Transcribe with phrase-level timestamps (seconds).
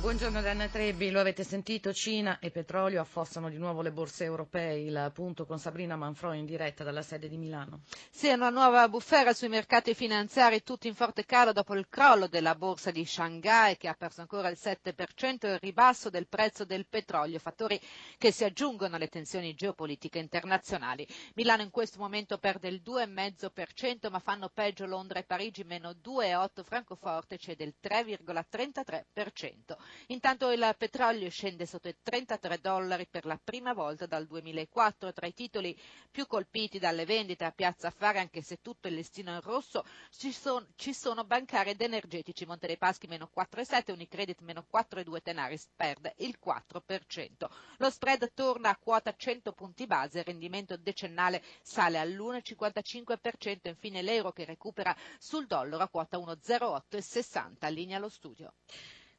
[0.00, 4.78] Buongiorno Danna Trebbi, lo avete sentito, Cina e petrolio affossano di nuovo le borse europee,
[4.80, 7.82] il punto con Sabrina Manfro in diretta dalla sede di Milano.
[8.10, 12.54] Sì, una nuova bufera sui mercati finanziari, tutti in forte calo dopo il crollo della
[12.54, 16.86] borsa di Shanghai che ha perso ancora il 7% e il ribasso del prezzo del
[16.86, 17.78] petrolio, fattori
[18.16, 21.06] che si aggiungono alle tensioni geopolitiche internazionali.
[21.34, 26.64] Milano in questo momento perde il 2,5% ma fanno peggio Londra e Parigi, meno 2,8%,
[26.64, 29.76] Francoforte cede il 3,33%.
[30.08, 35.12] Intanto il petrolio scende sotto i 33 dollari per la prima volta dal 2004.
[35.12, 35.78] Tra i titoli
[36.10, 40.32] più colpiti dalle vendite a Piazza Affari, anche se tutto il listino in rosso, ci
[40.32, 42.46] sono, ci sono bancari ed energetici.
[42.46, 47.48] Monte dei Paschi meno 4,7, Unicredit meno 4,2, Tenaris perde il 4%.
[47.78, 53.68] Lo spread torna a quota 100 punti base, il rendimento decennale sale all'1,55%.
[53.68, 57.72] Infine l'euro che recupera sul dollaro a quota 1,08,60.
[57.72, 58.52] Linea allo studio.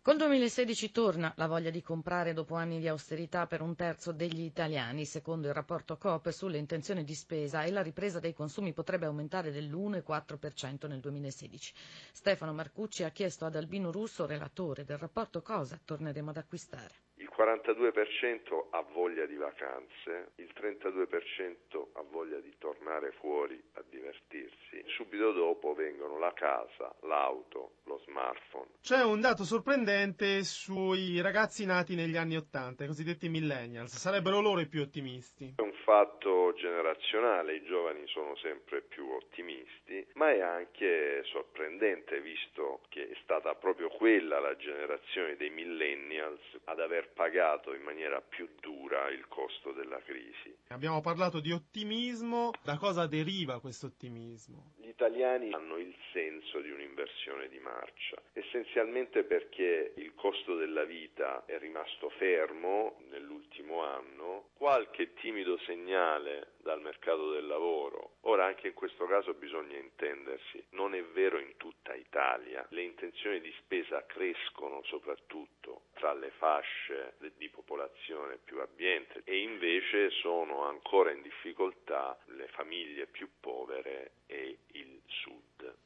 [0.03, 4.41] Col 2016 torna la voglia di comprare dopo anni di austerità per un terzo degli
[4.41, 9.05] italiani, secondo il rapporto Coop sulle intenzioni di spesa e la ripresa dei consumi potrebbe
[9.05, 11.73] aumentare dell'1,4% nel 2016.
[12.13, 17.10] Stefano Marcucci ha chiesto ad Albino Russo, relatore del rapporto cosa torneremo ad acquistare.
[17.42, 24.84] Il 42% ha voglia di vacanze, il 32% ha voglia di tornare fuori a divertirsi.
[24.95, 28.67] Subito dopo vengono la casa, l'auto, lo smartphone.
[28.81, 33.95] C'è un dato sorprendente sui ragazzi nati negli anni Ottanta, i cosiddetti millennials.
[33.95, 35.56] Sarebbero loro i più ottimisti.
[35.58, 42.81] È un fatto generazionale, i giovani sono sempre più ottimisti, ma è anche sorprendente visto
[42.89, 47.30] che è stata proprio quella la generazione dei millennials ad aver pagato
[47.73, 50.53] in maniera più dura il costo della crisi.
[50.67, 54.73] Abbiamo parlato di ottimismo, da cosa deriva questo ottimismo?
[54.77, 61.45] Gli italiani hanno il senso di un'inversione di marcia, essenzialmente perché il costo della vita
[61.45, 68.17] è rimasto fermo nell'ultimo anno, qualche timido segnale dal mercato del lavoro.
[68.22, 73.39] Ora anche in questo caso bisogna intendersi, non è vero in tutta Italia, le intenzioni
[73.39, 81.12] di spesa crescono soprattutto tra le fasce di popolazione più abbiente e invece sono ancora
[81.12, 85.81] in difficoltà le famiglie più povere e il sud.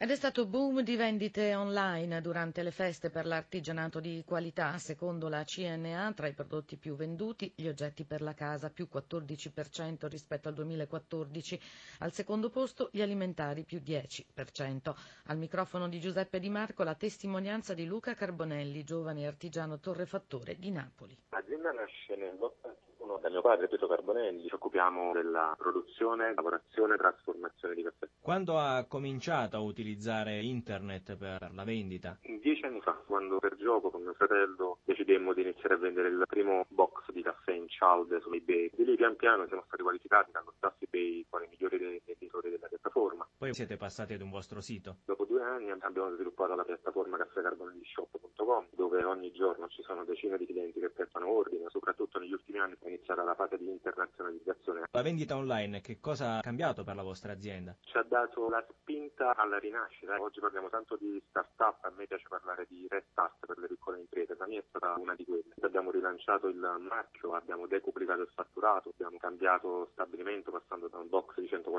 [0.00, 4.78] Ed è stato boom di vendite online durante le feste per l'artigianato di qualità.
[4.78, 10.06] Secondo la CNA, tra i prodotti più venduti, gli oggetti per la casa più 14%
[10.06, 11.60] rispetto al 2014.
[11.98, 14.94] Al secondo posto gli alimentari più 10%.
[15.24, 20.70] Al microfono di Giuseppe Di Marco la testimonianza di Luca Carbonelli, giovane artigiano torrefattore di
[20.70, 21.18] Napoli.
[21.48, 27.74] L'azienda nasce nell'81 da mio padre Pietro Carbonelli, ci occupiamo della produzione, lavorazione e trasformazione
[27.74, 28.06] di caffè.
[28.20, 32.18] Quando ha cominciato a utilizzare internet per la vendita?
[32.20, 36.22] Dieci anni fa, quando per gioco con mio fratello decidemmo di iniziare a vendere il
[36.28, 38.70] primo box di caffè in cialde su eBay.
[38.74, 43.28] Di lì pian piano siamo stati qualificati dallo staff eBay quale migliori venditori della piattaforma.
[43.38, 44.98] Poi siete passati ad un vostro sito?
[45.04, 50.46] Dopo due anni abbiamo sviluppato la piattaforma caffècarbonellishop.com dove ogni giorno ci sono decine di
[50.46, 54.84] clienti che effettuano ordine, soprattutto negli ultimi anni è iniziata la fase di internazionalizzazione.
[54.90, 57.76] La vendita online che cosa ha cambiato per la vostra azienda?
[57.80, 60.20] Ci ha dato la spinta alla rinascita.
[60.20, 64.34] Oggi parliamo tanto di start-up, a me piace parlare di restart per le piccole imprese,
[64.38, 65.54] la mia è stata una di quelle.
[65.60, 71.27] Abbiamo rilanciato il marchio, abbiamo decuplicato il fatturato, abbiamo cambiato stabilimento passando da un box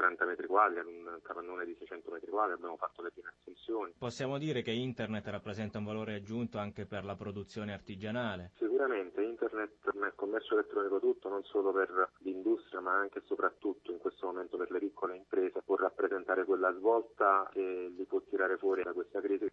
[0.10, 3.30] di 140 metri quadri ad un capannone di 600 metri quadri, abbiamo fatto le prime
[3.40, 3.94] assunzioni.
[3.98, 8.52] Possiamo dire che internet rappresenta un valore aggiunto anche per la produzione artigianale?
[8.58, 13.98] Sicuramente internet nel commercio elettronico tutto, non solo per l'industria ma anche e soprattutto in
[13.98, 18.84] questo momento per le piccole imprese, può rappresentare quella svolta che li può tirare fuori
[18.84, 19.48] da questa crisi.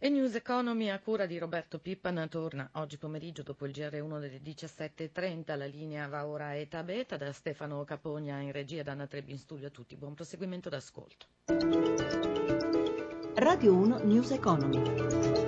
[0.00, 4.40] E News Economy a cura di Roberto Pippan torna oggi pomeriggio dopo il GR1 delle
[4.40, 5.56] 17.30.
[5.56, 9.32] La linea va ora a Eta Beta da Stefano Capogna in regia da Anna Trebbi
[9.32, 9.96] in studio a tutti.
[9.96, 11.26] Buon proseguimento d'ascolto.
[13.34, 15.47] Radio 1 News Economy.